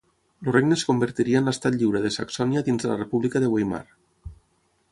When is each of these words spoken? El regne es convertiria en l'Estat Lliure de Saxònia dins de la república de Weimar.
El 0.45 0.47
regne 0.53 0.77
es 0.79 0.85
convertiria 0.91 1.41
en 1.41 1.49
l'Estat 1.49 1.77
Lliure 1.81 2.01
de 2.05 2.11
Saxònia 2.15 2.63
dins 2.71 2.87
de 2.87 2.91
la 2.93 2.97
república 3.03 3.43
de 3.45 3.51
Weimar. 3.57 3.83